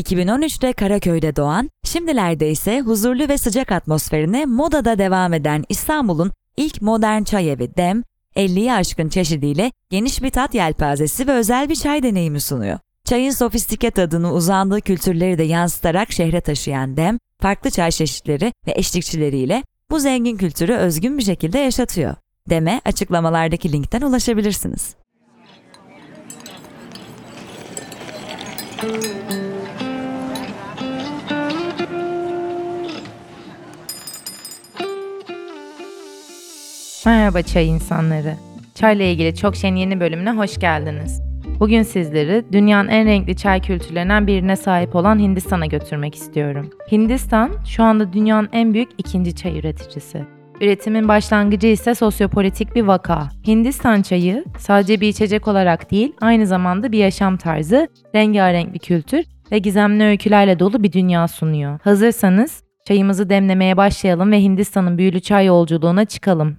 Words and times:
2013'te 0.00 0.72
Karaköy'de 0.72 1.36
doğan, 1.36 1.70
şimdilerde 1.84 2.50
ise 2.50 2.80
huzurlu 2.80 3.28
ve 3.28 3.38
sıcak 3.38 3.72
atmosferine 3.72 4.46
modada 4.46 4.98
devam 4.98 5.34
eden 5.34 5.64
İstanbul'un 5.68 6.32
ilk 6.56 6.82
modern 6.82 7.22
çay 7.22 7.52
evi 7.52 7.76
Dem, 7.76 8.02
50'yi 8.36 8.72
aşkın 8.72 9.08
çeşidiyle 9.08 9.72
geniş 9.90 10.22
bir 10.22 10.30
tat 10.30 10.54
yelpazesi 10.54 11.26
ve 11.26 11.32
özel 11.32 11.68
bir 11.68 11.76
çay 11.76 12.02
deneyimi 12.02 12.40
sunuyor. 12.40 12.78
Çayın 13.04 13.30
sofistike 13.30 13.90
tadını 13.90 14.32
uzandığı 14.32 14.80
kültürleri 14.80 15.38
de 15.38 15.42
yansıtarak 15.42 16.12
şehre 16.12 16.40
taşıyan 16.40 16.96
Dem, 16.96 17.18
farklı 17.40 17.70
çay 17.70 17.90
çeşitleri 17.90 18.52
ve 18.66 18.72
eşlikçileriyle 18.76 19.62
bu 19.90 20.00
zengin 20.00 20.36
kültürü 20.36 20.72
özgün 20.72 21.18
bir 21.18 21.22
şekilde 21.22 21.58
yaşatıyor. 21.58 22.14
Dem'e 22.50 22.80
açıklamalardaki 22.84 23.72
linkten 23.72 24.02
ulaşabilirsiniz. 24.02 24.94
Merhaba 37.10 37.42
çay 37.42 37.68
insanları. 37.68 38.34
Çayla 38.74 39.04
ilgili 39.04 39.34
çok 39.34 39.56
şeyin 39.56 39.76
yeni 39.76 40.00
bölümüne 40.00 40.30
hoş 40.30 40.58
geldiniz. 40.58 41.22
Bugün 41.60 41.82
sizleri 41.82 42.44
dünyanın 42.52 42.88
en 42.88 43.06
renkli 43.06 43.36
çay 43.36 43.60
kültürlerinden 43.60 44.26
birine 44.26 44.56
sahip 44.56 44.94
olan 44.96 45.18
Hindistan'a 45.18 45.66
götürmek 45.66 46.14
istiyorum. 46.14 46.70
Hindistan 46.92 47.50
şu 47.66 47.82
anda 47.82 48.12
dünyanın 48.12 48.48
en 48.52 48.74
büyük 48.74 48.88
ikinci 48.98 49.36
çay 49.36 49.58
üreticisi. 49.58 50.24
Üretimin 50.60 51.08
başlangıcı 51.08 51.66
ise 51.66 51.94
sosyopolitik 51.94 52.74
bir 52.74 52.82
vaka. 52.82 53.28
Hindistan 53.46 54.02
çayı 54.02 54.44
sadece 54.58 55.00
bir 55.00 55.08
içecek 55.08 55.48
olarak 55.48 55.90
değil, 55.90 56.12
aynı 56.20 56.46
zamanda 56.46 56.92
bir 56.92 56.98
yaşam 56.98 57.36
tarzı, 57.36 57.88
rengarenk 58.14 58.74
bir 58.74 58.78
kültür 58.78 59.24
ve 59.52 59.58
gizemli 59.58 60.04
öykülerle 60.04 60.58
dolu 60.58 60.82
bir 60.82 60.92
dünya 60.92 61.28
sunuyor. 61.28 61.78
Hazırsanız 61.84 62.62
çayımızı 62.88 63.30
demlemeye 63.30 63.76
başlayalım 63.76 64.32
ve 64.32 64.42
Hindistan'ın 64.42 64.98
büyülü 64.98 65.20
çay 65.20 65.46
yolculuğuna 65.46 66.04
çıkalım. 66.04 66.56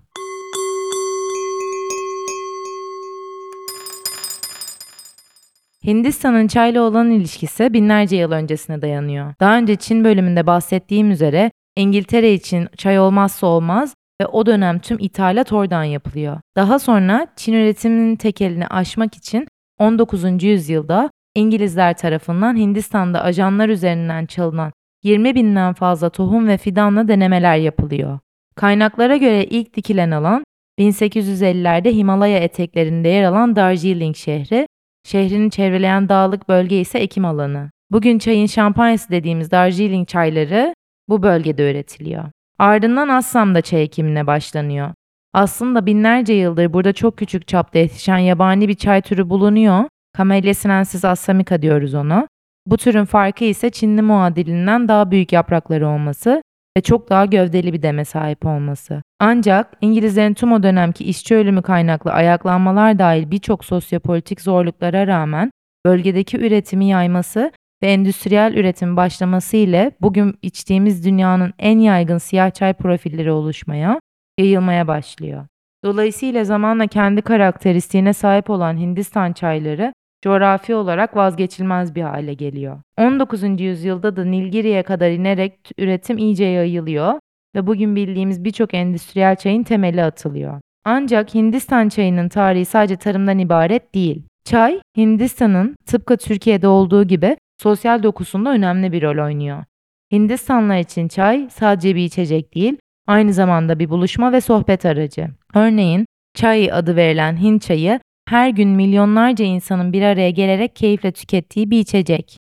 Hindistan'ın 5.85 6.47
çayla 6.47 6.81
olan 6.81 7.11
ilişkisi 7.11 7.73
binlerce 7.73 8.15
yıl 8.15 8.31
öncesine 8.31 8.81
dayanıyor. 8.81 9.33
Daha 9.39 9.57
önce 9.57 9.75
Çin 9.75 10.03
bölümünde 10.03 10.47
bahsettiğim 10.47 11.11
üzere 11.11 11.51
İngiltere 11.75 12.33
için 12.33 12.67
çay 12.77 12.99
olmazsa 12.99 13.47
olmaz 13.47 13.95
ve 14.21 14.25
o 14.25 14.45
dönem 14.45 14.79
tüm 14.79 14.97
ithalat 14.99 15.53
oradan 15.53 15.83
yapılıyor. 15.83 16.39
Daha 16.55 16.79
sonra 16.79 17.27
Çin 17.35 17.53
üretiminin 17.53 18.15
tekelini 18.15 18.67
aşmak 18.67 19.15
için 19.15 19.47
19. 19.79 20.43
yüzyılda 20.43 21.09
İngilizler 21.35 21.97
tarafından 21.97 22.57
Hindistan'da 22.57 23.23
ajanlar 23.23 23.69
üzerinden 23.69 24.25
çalınan 24.25 24.71
20 25.03 25.35
binden 25.35 25.73
fazla 25.73 26.09
tohum 26.09 26.47
ve 26.47 26.57
fidanla 26.57 27.07
denemeler 27.07 27.57
yapılıyor. 27.57 28.19
Kaynaklara 28.55 29.17
göre 29.17 29.45
ilk 29.45 29.75
dikilen 29.75 30.11
alan 30.11 30.43
1850'lerde 30.79 31.91
Himalaya 31.91 32.37
eteklerinde 32.37 33.09
yer 33.09 33.23
alan 33.23 33.55
Darjeeling 33.55 34.15
şehri 34.15 34.67
Şehrini 35.03 35.51
çevreleyen 35.51 36.09
dağlık 36.09 36.49
bölge 36.49 36.79
ise 36.79 36.99
ekim 36.99 37.25
alanı. 37.25 37.71
Bugün 37.91 38.19
çayın 38.19 38.45
şampanyası 38.45 39.09
dediğimiz 39.09 39.51
Darjeeling 39.51 40.07
çayları 40.07 40.73
bu 41.09 41.23
bölgede 41.23 41.71
üretiliyor. 41.71 42.23
Ardından 42.59 43.07
Assam'da 43.07 43.61
çay 43.61 43.83
ekimine 43.83 44.27
başlanıyor. 44.27 44.89
Aslında 45.33 45.85
binlerce 45.85 46.33
yıldır 46.33 46.73
burada 46.73 46.93
çok 46.93 47.17
küçük 47.17 47.47
çapta 47.47 47.79
yetişen 47.79 48.17
yabani 48.17 48.67
bir 48.67 48.73
çay 48.73 49.01
türü 49.01 49.29
bulunuyor. 49.29 49.83
Camellia 50.17 50.53
sinensis 50.53 51.05
assamika 51.05 51.61
diyoruz 51.61 51.93
ona. 51.93 52.27
Bu 52.65 52.77
türün 52.77 53.05
farkı 53.05 53.45
ise 53.45 53.69
Çinli 53.69 54.01
muadilinden 54.01 54.87
daha 54.87 55.11
büyük 55.11 55.33
yaprakları 55.33 55.87
olması 55.87 56.41
ve 56.77 56.81
çok 56.81 57.09
daha 57.09 57.25
gövdeli 57.25 57.73
bir 57.73 57.81
deme 57.81 58.05
sahip 58.05 58.45
olması. 58.45 59.01
Ancak 59.19 59.77
İngilizlerin 59.81 60.33
tüm 60.33 60.51
o 60.51 60.63
dönemki 60.63 61.03
işçi 61.03 61.35
ölümü 61.35 61.61
kaynaklı 61.61 62.11
ayaklanmalar 62.11 62.99
dahil 62.99 63.31
birçok 63.31 63.65
sosyopolitik 63.65 64.41
zorluklara 64.41 65.07
rağmen 65.07 65.51
bölgedeki 65.85 66.37
üretimi 66.37 66.85
yayması 66.85 67.51
ve 67.83 67.91
endüstriyel 67.91 68.53
üretim 68.53 68.97
başlaması 68.97 69.57
ile 69.57 69.91
bugün 70.01 70.35
içtiğimiz 70.41 71.05
dünyanın 71.05 71.53
en 71.59 71.79
yaygın 71.79 72.17
siyah 72.17 72.51
çay 72.51 72.73
profilleri 72.73 73.31
oluşmaya, 73.31 73.99
yayılmaya 74.39 74.87
başlıyor. 74.87 75.45
Dolayısıyla 75.85 76.43
zamanla 76.43 76.87
kendi 76.87 77.21
karakteristiğine 77.21 78.13
sahip 78.13 78.49
olan 78.49 78.77
Hindistan 78.77 79.33
çayları 79.33 79.93
coğrafi 80.21 80.75
olarak 80.75 81.15
vazgeçilmez 81.15 81.95
bir 81.95 82.01
hale 82.01 82.33
geliyor. 82.33 82.79
19. 82.97 83.61
yüzyılda 83.61 84.15
da 84.15 84.25
Nilgiri'ye 84.25 84.83
kadar 84.83 85.09
inerek 85.09 85.53
üretim 85.77 86.17
iyice 86.17 86.45
yayılıyor 86.45 87.13
ve 87.55 87.67
bugün 87.67 87.95
bildiğimiz 87.95 88.43
birçok 88.43 88.73
endüstriyel 88.73 89.35
çayın 89.35 89.63
temeli 89.63 90.03
atılıyor. 90.03 90.59
Ancak 90.85 91.35
Hindistan 91.35 91.89
çayının 91.89 92.29
tarihi 92.29 92.65
sadece 92.65 92.95
tarımdan 92.95 93.39
ibaret 93.39 93.95
değil. 93.95 94.23
Çay, 94.45 94.81
Hindistan'ın 94.97 95.75
tıpkı 95.85 96.17
Türkiye'de 96.17 96.67
olduğu 96.67 97.03
gibi 97.03 97.37
sosyal 97.61 98.03
dokusunda 98.03 98.49
önemli 98.49 98.91
bir 98.91 99.01
rol 99.01 99.25
oynuyor. 99.25 99.63
Hindistanlılar 100.11 100.77
için 100.77 101.07
çay 101.07 101.49
sadece 101.51 101.95
bir 101.95 102.05
içecek 102.05 102.55
değil, 102.55 102.77
aynı 103.07 103.33
zamanda 103.33 103.79
bir 103.79 103.89
buluşma 103.89 104.31
ve 104.31 104.41
sohbet 104.41 104.85
aracı. 104.85 105.27
Örneğin, 105.55 106.05
çay 106.33 106.71
adı 106.71 106.95
verilen 106.95 107.41
Hint 107.41 107.61
çayı 107.61 107.99
her 108.31 108.49
gün 108.49 108.69
milyonlarca 108.69 109.45
insanın 109.45 109.93
bir 109.93 110.01
araya 110.01 110.29
gelerek 110.29 110.75
keyifle 110.75 111.11
tükettiği 111.11 111.71
bir 111.71 111.79
içecek. 111.79 112.37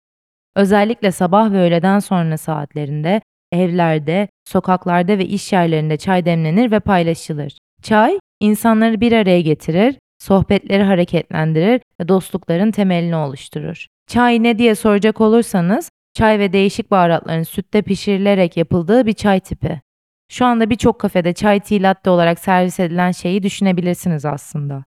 Özellikle 0.57 1.13
sabah 1.13 1.53
ve 1.53 1.59
öğleden 1.59 1.99
sonra 1.99 2.37
saatlerinde 2.37 3.21
evlerde, 3.53 4.29
sokaklarda 4.45 5.19
ve 5.19 5.27
iş 5.27 5.53
yerlerinde 5.53 5.97
çay 5.97 6.25
demlenir 6.25 6.71
ve 6.71 6.81
paylaşılır. 6.81 7.59
Çay, 7.83 8.19
insanları 8.41 9.01
bir 9.01 9.13
araya 9.13 9.41
getirir, 9.41 9.97
sohbetleri 10.19 10.83
hareketlendirir 10.83 11.81
ve 12.01 12.09
dostlukların 12.09 12.71
temelini 12.71 13.17
oluşturur. 13.17 13.87
Çay 14.07 14.43
ne 14.43 14.59
diye 14.59 14.75
soracak 14.75 15.21
olursanız, 15.21 15.91
çay 16.15 16.39
ve 16.39 16.53
değişik 16.53 16.91
baharatların 16.91 17.43
sütte 17.43 17.83
pişirilerek 17.83 18.57
yapıldığı 18.57 19.07
bir 19.07 19.13
çay 19.13 19.41
tipi. 19.41 19.81
Şu 20.31 20.45
anda 20.45 20.71
birçok 20.71 20.99
kafede 20.99 21.33
çay 21.33 21.61
tea 21.61 21.83
latte 21.83 22.11
olarak 22.11 22.39
servis 22.39 22.81
edilen 22.81 23.11
şeyi 23.11 23.43
düşünebilirsiniz 23.43 24.25
aslında. 24.25 24.85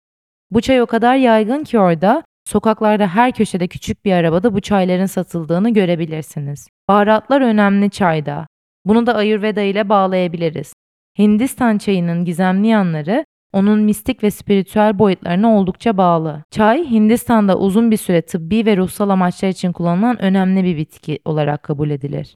Bu 0.53 0.61
çay 0.61 0.81
o 0.81 0.85
kadar 0.85 1.15
yaygın 1.15 1.63
ki 1.63 1.79
orada 1.79 2.23
sokaklarda 2.45 3.07
her 3.07 3.31
köşede 3.31 3.67
küçük 3.67 4.05
bir 4.05 4.13
arabada 4.13 4.53
bu 4.53 4.61
çayların 4.61 5.05
satıldığını 5.05 5.69
görebilirsiniz. 5.69 6.67
Baharatlar 6.87 7.41
önemli 7.41 7.89
çayda. 7.89 8.47
Bunu 8.85 9.07
da 9.07 9.15
Ayurveda 9.15 9.61
ile 9.61 9.89
bağlayabiliriz. 9.89 10.73
Hindistan 11.19 11.77
çayının 11.77 12.25
gizemli 12.25 12.67
yanları 12.67 13.25
onun 13.53 13.79
mistik 13.79 14.23
ve 14.23 14.31
spiritüel 14.31 14.99
boyutlarına 14.99 15.57
oldukça 15.57 15.97
bağlı. 15.97 16.43
Çay, 16.51 16.89
Hindistan'da 16.89 17.57
uzun 17.57 17.91
bir 17.91 17.97
süre 17.97 18.21
tıbbi 18.21 18.65
ve 18.65 18.77
ruhsal 18.77 19.09
amaçlar 19.09 19.49
için 19.49 19.71
kullanılan 19.71 20.21
önemli 20.21 20.63
bir 20.63 20.77
bitki 20.77 21.19
olarak 21.25 21.63
kabul 21.63 21.89
edilir. 21.89 22.35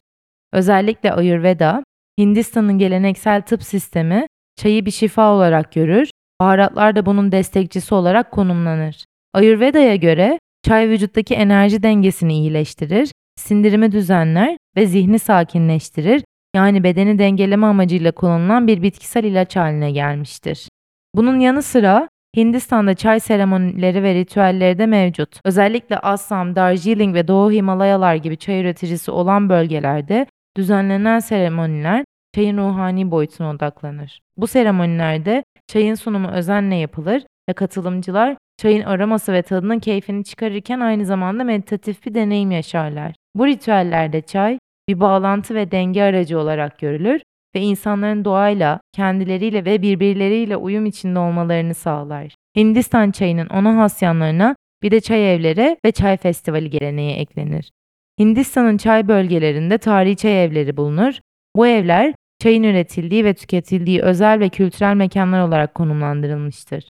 Özellikle 0.53 1.13
Ayurveda, 1.13 1.83
Hindistan'ın 2.19 2.77
geleneksel 2.77 3.41
tıp 3.41 3.63
sistemi 3.63 4.27
çayı 4.55 4.85
bir 4.85 4.91
şifa 4.91 5.33
olarak 5.33 5.71
görür 5.71 6.09
Baharatlar 6.41 6.95
da 6.95 7.05
bunun 7.05 7.31
destekçisi 7.31 7.95
olarak 7.95 8.31
konumlanır. 8.31 9.05
Ayurveda'ya 9.33 9.95
göre 9.95 10.39
çay 10.63 10.89
vücuttaki 10.89 11.35
enerji 11.35 11.83
dengesini 11.83 12.33
iyileştirir, 12.33 13.11
sindirimi 13.35 13.91
düzenler 13.91 14.57
ve 14.77 14.85
zihni 14.85 15.19
sakinleştirir. 15.19 16.23
Yani 16.55 16.83
bedeni 16.83 17.19
dengeleme 17.19 17.67
amacıyla 17.67 18.11
kullanılan 18.11 18.67
bir 18.67 18.81
bitkisel 18.81 19.23
ilaç 19.23 19.55
haline 19.55 19.91
gelmiştir. 19.91 20.69
Bunun 21.15 21.39
yanı 21.39 21.61
sıra 21.63 22.09
Hindistan'da 22.37 22.93
çay 22.93 23.19
seremonileri 23.19 24.03
ve 24.03 24.13
ritüelleri 24.13 24.77
de 24.77 24.85
mevcut. 24.85 25.39
Özellikle 25.45 25.97
Assam, 25.97 26.55
Darjeeling 26.55 27.15
ve 27.15 27.27
Doğu 27.27 27.51
Himalayalar 27.51 28.15
gibi 28.15 28.37
çay 28.37 28.61
üreticisi 28.61 29.11
olan 29.11 29.49
bölgelerde 29.49 30.25
düzenlenen 30.57 31.19
seremoniler 31.19 32.05
çayın 32.35 32.57
ruhani 32.57 33.11
boyutuna 33.11 33.49
odaklanır. 33.49 34.21
Bu 34.37 34.47
seremonilerde 34.47 35.43
çayın 35.67 35.95
sunumu 35.95 36.27
özenle 36.27 36.75
yapılır 36.75 37.23
ve 37.49 37.53
katılımcılar 37.53 38.37
çayın 38.57 38.83
aroması 38.83 39.33
ve 39.33 39.41
tadının 39.41 39.79
keyfini 39.79 40.23
çıkarırken 40.23 40.79
aynı 40.79 41.05
zamanda 41.05 41.43
meditatif 41.43 42.05
bir 42.05 42.13
deneyim 42.13 42.51
yaşarlar. 42.51 43.15
Bu 43.35 43.47
ritüellerde 43.47 44.21
çay 44.21 44.59
bir 44.89 44.99
bağlantı 44.99 45.55
ve 45.55 45.71
denge 45.71 46.03
aracı 46.03 46.39
olarak 46.39 46.79
görülür 46.79 47.21
ve 47.55 47.61
insanların 47.61 48.25
doğayla, 48.25 48.79
kendileriyle 48.93 49.65
ve 49.65 49.81
birbirleriyle 49.81 50.57
uyum 50.57 50.85
içinde 50.85 51.19
olmalarını 51.19 51.73
sağlar. 51.73 52.35
Hindistan 52.57 53.11
çayının 53.11 53.47
ona 53.47 53.77
has 53.77 54.01
yanlarına 54.01 54.55
bir 54.83 54.91
de 54.91 55.01
çay 55.01 55.35
evleri 55.35 55.77
ve 55.85 55.91
çay 55.91 56.17
festivali 56.17 56.69
geleneği 56.69 57.15
eklenir. 57.15 57.71
Hindistan'ın 58.19 58.77
çay 58.77 59.07
bölgelerinde 59.07 59.77
tarihi 59.77 60.15
çay 60.15 60.43
evleri 60.43 60.77
bulunur. 60.77 61.19
Bu 61.55 61.67
evler 61.67 62.13
çayın 62.39 62.63
üretildiği 62.63 63.25
ve 63.25 63.33
tüketildiği 63.33 64.01
özel 64.01 64.39
ve 64.39 64.49
kültürel 64.49 64.95
mekanlar 64.95 65.47
olarak 65.47 65.75
konumlandırılmıştır. 65.75 66.89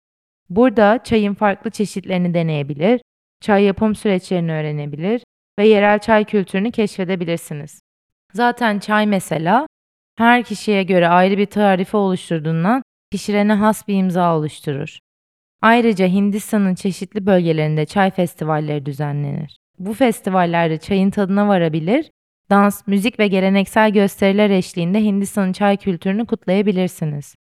Burada 0.50 1.00
çayın 1.04 1.34
farklı 1.34 1.70
çeşitlerini 1.70 2.34
deneyebilir, 2.34 3.02
çay 3.42 3.64
yapım 3.64 3.96
süreçlerini 3.96 4.52
öğrenebilir, 4.52 5.22
ve 5.60 5.68
yerel 5.68 6.00
çay 6.00 6.26
kültürünü 6.26 6.72
keşfedebilirsiniz. 6.72 7.82
Zaten 8.34 8.80
çay 8.80 9.08
mesela 9.08 9.68
her 10.18 10.44
kişiye 10.44 10.84
göre 10.84 11.08
ayrı 11.08 11.38
bir 11.38 11.46
tarife 11.46 11.98
oluşturduğundan 11.98 12.84
pişirene 13.12 13.54
has 13.54 13.88
bir 13.88 13.96
imza 13.96 14.38
oluşturur. 14.38 15.00
Ayrıca 15.62 16.08
Hindistan'ın 16.08 16.76
çeşitli 16.76 17.26
bölgelerinde 17.26 17.86
çay 17.86 18.12
festivalleri 18.12 18.86
düzenlenir. 18.86 19.58
Bu 19.80 19.94
festivallerde 19.94 20.78
çayın 20.78 21.10
tadına 21.10 21.48
varabilir, 21.48 22.12
dans, 22.50 22.88
müzik 22.88 23.20
ve 23.20 23.28
geleneksel 23.28 23.92
gösteriler 23.92 24.50
eşliğinde 24.50 25.00
Hindistan'ın 25.00 25.54
çay 25.54 25.78
kültürünü 25.78 26.26
kutlayabilirsiniz. 26.26 27.36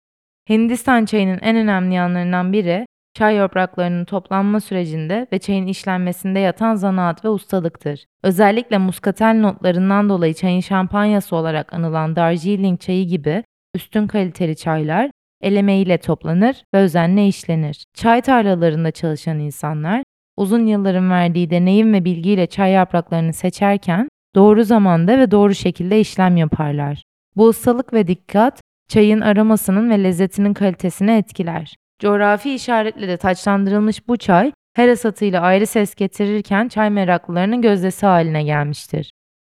Hindistan 0.50 1.04
çayının 1.04 1.38
en 1.42 1.56
önemli 1.56 1.94
yanlarından 1.94 2.52
biri 2.52 2.86
çay 3.14 3.34
yapraklarının 3.34 4.04
toplanma 4.04 4.60
sürecinde 4.60 5.26
ve 5.32 5.38
çayın 5.38 5.66
işlenmesinde 5.66 6.38
yatan 6.38 6.74
zanaat 6.74 7.24
ve 7.24 7.28
ustalıktır. 7.28 8.04
Özellikle 8.22 8.78
muskatel 8.78 9.40
notlarından 9.40 10.08
dolayı 10.08 10.34
çayın 10.34 10.60
şampanyası 10.60 11.36
olarak 11.36 11.72
anılan 11.72 12.16
Darjeeling 12.16 12.80
çayı 12.80 13.06
gibi 13.06 13.44
üstün 13.74 14.06
kaliteli 14.06 14.56
çaylar 14.56 15.10
el 15.42 15.56
emeğiyle 15.56 15.98
toplanır 15.98 16.62
ve 16.74 16.78
özenle 16.78 17.26
işlenir. 17.26 17.84
Çay 17.94 18.20
tarlalarında 18.20 18.90
çalışan 18.90 19.38
insanlar 19.38 20.02
uzun 20.36 20.66
yılların 20.66 21.10
verdiği 21.10 21.50
deneyim 21.50 21.92
ve 21.92 22.04
bilgiyle 22.04 22.46
çay 22.46 22.72
yapraklarını 22.72 23.32
seçerken 23.32 24.08
doğru 24.38 24.64
zamanda 24.64 25.18
ve 25.18 25.30
doğru 25.30 25.54
şekilde 25.54 26.00
işlem 26.00 26.36
yaparlar. 26.36 27.02
Bu 27.36 27.46
ustalık 27.46 27.92
ve 27.92 28.06
dikkat 28.06 28.60
çayın 28.88 29.20
aromasının 29.20 29.90
ve 29.90 30.04
lezzetinin 30.04 30.54
kalitesini 30.54 31.10
etkiler. 31.10 31.74
Coğrafi 31.98 32.54
işaretle 32.54 33.08
de 33.08 33.16
taçlandırılmış 33.16 34.08
bu 34.08 34.16
çay 34.16 34.52
her 34.76 34.88
asatıyla 34.88 35.40
ayrı 35.40 35.66
ses 35.66 35.94
getirirken 35.94 36.68
çay 36.68 36.90
meraklılarının 36.90 37.62
gözdesi 37.62 38.06
haline 38.06 38.42
gelmiştir. 38.42 39.10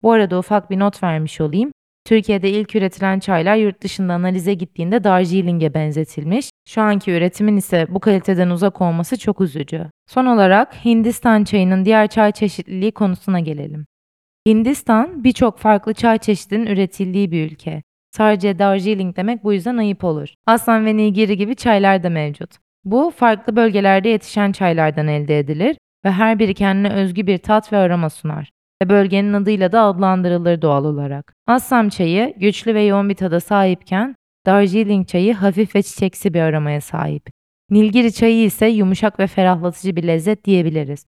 Bu 0.03 0.13
arada 0.13 0.39
ufak 0.39 0.71
bir 0.71 0.79
not 0.79 1.03
vermiş 1.03 1.41
olayım. 1.41 1.73
Türkiye'de 2.05 2.51
ilk 2.51 2.77
üretilen 2.77 3.19
çaylar 3.19 3.57
yurt 3.57 3.83
dışında 3.83 4.13
analize 4.13 4.55
gittiğinde 4.55 5.05
Darjeeling'e 5.05 5.75
benzetilmiş. 5.75 6.51
Şu 6.69 6.83
anki 6.83 7.11
üretimin 7.13 7.57
ise 7.57 7.87
bu 7.89 8.01
kaliteden 8.01 8.51
uzak 8.51 8.81
olması 8.81 9.19
çok 9.19 9.41
üzücü. 9.41 9.87
Son 10.07 10.27
olarak 10.27 10.85
Hindistan 10.85 11.45
çayının 11.45 11.85
diğer 11.85 12.09
çay 12.09 12.33
çeşitliliği 12.33 12.93
konusuna 12.93 13.41
gelelim. 13.41 13.87
Hindistan 14.49 15.25
birçok 15.25 15.59
farklı 15.59 15.95
çay 15.95 16.19
çeşidinin 16.19 16.67
üretildiği 16.67 17.31
bir 17.31 17.51
ülke. 17.51 17.83
Sadece 18.11 18.59
Darjeeling 18.59 19.17
demek 19.17 19.45
bu 19.45 19.53
yüzden 19.53 19.77
ayıp 19.77 20.05
olur. 20.05 20.29
Aslan 20.47 20.87
ve 20.87 20.97
Nilgiri 20.97 21.37
gibi 21.37 21.57
çaylar 21.57 22.03
da 22.03 22.11
mevcut. 22.11 22.51
Bu 22.85 23.13
farklı 23.17 23.57
bölgelerde 23.57 24.09
yetişen 24.09 24.53
çaylardan 24.53 25.09
elde 25.09 25.39
edilir 25.39 25.77
ve 26.05 26.11
her 26.11 26.39
biri 26.39 26.55
kendine 26.55 26.93
özgü 26.93 27.27
bir 27.27 27.39
tat 27.39 27.73
ve 27.73 27.77
aroma 27.77 28.11
sunar 28.11 28.51
ve 28.83 28.89
bölgenin 28.89 29.33
adıyla 29.33 29.73
da 29.73 29.83
adlandırılır 29.83 30.63
doğal 30.63 30.85
olarak. 30.85 31.35
Assam 31.47 31.89
çayı 31.89 32.35
güçlü 32.37 32.75
ve 32.75 32.83
yoğun 32.83 33.09
bir 33.09 33.15
tada 33.15 33.41
sahipken 33.41 34.15
Darjeeling 34.47 35.09
çayı 35.09 35.35
hafif 35.35 35.75
ve 35.75 35.83
çiçeksi 35.83 36.35
bir 36.35 36.41
aromaya 36.41 36.81
sahip. 36.81 37.23
Nilgiri 37.71 38.13
çayı 38.13 38.45
ise 38.45 38.67
yumuşak 38.67 39.21
ve 39.21 39.27
ferahlatıcı 39.27 39.97
bir 39.97 40.03
lezzet 40.03 40.45
diyebiliriz. 40.45 41.05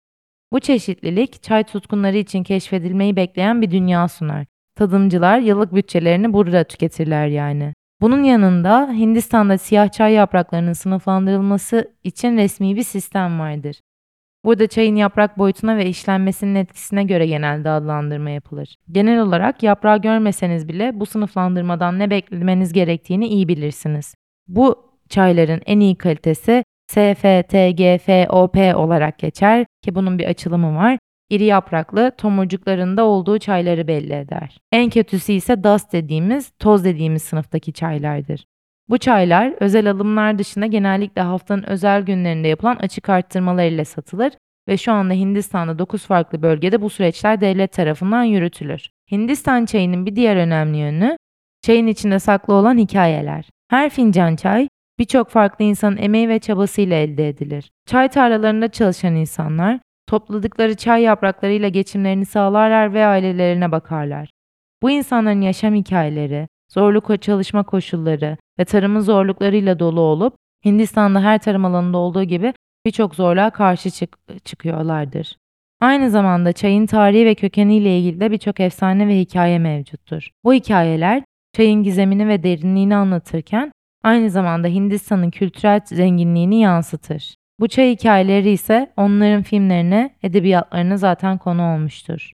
Bu 0.53 0.61
çeşitlilik 0.61 1.43
çay 1.43 1.65
tutkunları 1.65 2.17
için 2.17 2.43
keşfedilmeyi 2.43 3.17
bekleyen 3.17 3.63
bir 3.63 3.71
dünya 3.71 4.09
sunar. 4.09 4.47
Tadımcılar 4.75 5.39
yıllık 5.39 5.75
bütçelerini 5.75 6.33
burada 6.33 6.65
tüketirler 6.65 7.27
yani. 7.27 7.75
Bunun 8.01 8.23
yanında 8.23 8.93
Hindistan'da 8.93 9.59
siyah 9.59 9.93
çay 9.93 10.13
yapraklarının 10.13 10.73
sınıflandırılması 10.73 11.93
için 12.05 12.37
resmi 12.37 12.77
bir 12.77 12.83
sistem 12.83 13.41
vardır. 13.41 13.81
Burada 14.45 14.67
çayın 14.67 14.97
yaprak 14.97 15.39
boyutuna 15.39 15.77
ve 15.77 15.87
işlenmesinin 15.87 16.55
etkisine 16.55 17.05
göre 17.05 17.27
genelde 17.27 17.71
adlandırma 17.71 18.31
yapılır. 18.31 18.77
Genel 18.93 19.21
olarak 19.21 19.63
yaprağı 19.63 20.01
görmeseniz 20.01 20.69
bile 20.69 21.01
bu 21.01 21.07
sınıflandırmadan 21.07 21.99
ne 21.99 22.11
beklemeniz 22.11 22.73
gerektiğini 22.73 23.29
iyi 23.29 23.49
bilirsiniz. 23.49 24.15
Bu 24.49 24.89
çayların 25.09 25.61
en 25.67 25.81
iyi 25.81 25.99
kalitesi 25.99 26.65
SFTGFOP 26.89 28.57
olarak 28.77 29.19
geçer 29.19 29.67
ki 29.83 29.95
bunun 29.95 30.19
bir 30.19 30.25
açılımı 30.25 30.77
var. 30.77 30.99
İri 31.31 31.45
yapraklı 31.45 32.13
tomurcuklarında 32.19 33.05
olduğu 33.05 33.39
çayları 33.39 33.89
belli 33.89 34.13
eder. 34.13 34.59
En 34.73 34.91
kötüsü 34.91 35.33
ise 35.33 35.65
dust 35.65 35.93
dediğimiz, 35.93 36.53
toz 36.59 36.85
dediğimiz 36.85 37.23
sınıftaki 37.23 37.73
çaylardır. 37.73 38.45
Bu 38.89 38.99
çaylar 38.99 39.55
özel 39.61 39.91
alımlar 39.91 40.39
dışında 40.39 40.67
genellikle 40.67 41.23
haftanın 41.23 41.63
özel 41.63 42.03
günlerinde 42.03 42.49
yapılan 42.49 42.77
açık 42.77 43.09
arttırmalar 43.09 43.85
satılır 43.85 44.33
ve 44.69 44.77
şu 44.77 44.93
anda 44.93 45.15
Hindistan'da 45.15 45.79
9 45.79 46.07
farklı 46.07 46.43
bölgede 46.43 46.83
bu 46.83 46.91
süreçler 46.91 47.41
devlet 47.41 47.73
tarafından 47.73 48.23
yürütülür. 48.23 48.91
Hindistan 49.11 49.65
çayının 49.65 50.07
bir 50.07 50.17
diğer 50.17 50.37
önemli 50.37 50.79
yönü 50.79 51.17
çayın 51.63 51.87
içinde 51.87 52.19
saklı 52.19 52.55
olan 52.55 52.79
hikayeler. 52.79 53.45
Her 53.71 53.91
fincan 53.91 54.37
çay 54.37 54.69
birçok 54.99 55.31
farklı 55.31 55.65
insanın 55.65 55.97
emeği 55.97 56.29
ve 56.29 56.39
çabasıyla 56.39 56.97
elde 56.97 57.29
edilir. 57.29 57.71
Çay 57.87 58.09
tarlalarında 58.09 58.69
çalışan 58.69 59.15
insanlar 59.15 59.81
topladıkları 60.07 60.75
çay 60.75 61.03
yapraklarıyla 61.03 61.69
geçimlerini 61.69 62.27
sağlarlar 62.27 62.95
ve 62.95 63.07
ailelerine 63.07 63.73
bakarlar. 63.73 64.31
Bu 64.83 64.91
insanların 64.91 65.41
yaşam 65.41 65.75
hikayeleri, 65.75 66.49
zorlu 66.73 67.17
çalışma 67.17 67.63
koşulları 67.63 68.37
ve 68.59 68.65
tarımın 68.65 69.01
zorluklarıyla 69.01 69.79
dolu 69.79 70.01
olup 70.01 70.35
Hindistan'da 70.65 71.23
her 71.23 71.39
tarım 71.39 71.65
alanında 71.65 71.99
olduğu 71.99 72.25
gibi 72.25 72.55
birçok 72.87 73.15
zorluğa 73.15 73.51
karşı 73.51 73.91
çık 73.91 74.19
çıkıyorlardır. 74.45 75.37
Aynı 75.81 76.11
zamanda 76.11 76.53
çayın 76.53 76.87
tarihi 76.87 77.27
ve 77.27 77.35
kökeniyle 77.35 77.99
ilgili 77.99 78.21
de 78.21 78.31
birçok 78.31 78.61
efsane 78.61 79.09
ve 79.09 79.19
hikaye 79.19 79.59
mevcuttur. 79.59 80.31
Bu 80.45 80.55
hikayeler 80.55 81.23
çayın 81.57 81.83
gizemini 81.83 82.29
ve 82.29 82.43
derinliğini 82.43 82.97
anlatırken 82.97 83.73
aynı 84.03 84.31
zamanda 84.31 84.69
Hindistan'ın 84.69 85.31
kültürel 85.31 85.81
zenginliğini 85.85 86.61
yansıtır. 86.61 87.35
Bu 87.61 87.69
çay 87.69 87.91
hikayeleri 87.91 88.51
ise 88.51 88.93
onların 88.97 89.43
filmlerine, 89.43 90.15
edebiyatlarına 90.23 90.97
zaten 90.97 91.39
konu 91.39 91.75
olmuştur. 91.75 92.33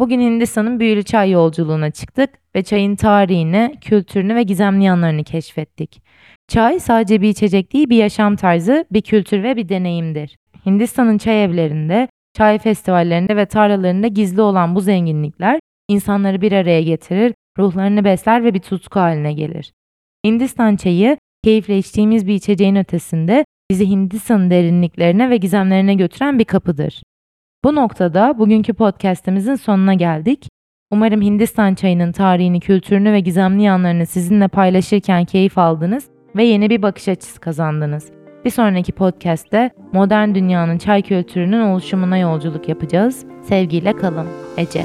Bugün 0.00 0.20
Hindistan'ın 0.20 0.80
büyülü 0.80 1.02
çay 1.02 1.30
yolculuğuna 1.30 1.90
çıktık 1.90 2.30
ve 2.54 2.62
çayın 2.62 2.96
tarihini, 2.96 3.74
kültürünü 3.80 4.34
ve 4.34 4.42
gizemli 4.42 4.84
yanlarını 4.84 5.24
keşfettik. 5.24 6.02
Çay 6.48 6.80
sadece 6.80 7.20
bir 7.20 7.28
içecek 7.28 7.72
değil, 7.72 7.90
bir 7.90 7.96
yaşam 7.96 8.36
tarzı, 8.36 8.84
bir 8.90 9.02
kültür 9.02 9.42
ve 9.42 9.56
bir 9.56 9.68
deneyimdir. 9.68 10.36
Hindistan'ın 10.66 11.18
çay 11.18 11.44
evlerinde, 11.44 12.08
çay 12.36 12.58
festivallerinde 12.58 13.36
ve 13.36 13.46
tarlalarında 13.46 14.06
gizli 14.06 14.42
olan 14.42 14.74
bu 14.74 14.80
zenginlikler 14.80 15.60
insanları 15.88 16.40
bir 16.40 16.52
araya 16.52 16.82
getirir, 16.82 17.34
ruhlarını 17.58 18.04
besler 18.04 18.44
ve 18.44 18.54
bir 18.54 18.60
tutku 18.60 19.00
haline 19.00 19.32
gelir. 19.32 19.72
Hindistan 20.26 20.76
çayı 20.76 21.16
keyifle 21.44 21.78
içtiğimiz 21.78 22.26
bir 22.26 22.34
içeceğin 22.34 22.76
ötesinde 22.76 23.44
bizi 23.70 23.88
Hindistan'ın 23.88 24.50
derinliklerine 24.50 25.30
ve 25.30 25.36
gizemlerine 25.36 25.94
götüren 25.94 26.38
bir 26.38 26.44
kapıdır. 26.44 27.02
Bu 27.64 27.74
noktada 27.74 28.38
bugünkü 28.38 28.74
podcast'imizin 28.74 29.54
sonuna 29.54 29.94
geldik. 29.94 30.48
Umarım 30.90 31.22
Hindistan 31.22 31.74
çayının 31.74 32.12
tarihini, 32.12 32.60
kültürünü 32.60 33.12
ve 33.12 33.20
gizemli 33.20 33.62
yanlarını 33.62 34.06
sizinle 34.06 34.48
paylaşırken 34.48 35.24
keyif 35.24 35.58
aldınız 35.58 36.08
ve 36.36 36.44
yeni 36.44 36.70
bir 36.70 36.82
bakış 36.82 37.08
açısı 37.08 37.40
kazandınız. 37.40 38.12
Bir 38.44 38.50
sonraki 38.50 38.92
podcast'te 38.92 39.70
modern 39.92 40.34
dünyanın 40.34 40.78
çay 40.78 41.02
kültürünün 41.02 41.60
oluşumuna 41.60 42.18
yolculuk 42.18 42.68
yapacağız. 42.68 43.26
Sevgiyle 43.42 43.96
kalın. 43.96 44.26
Ece 44.56 44.84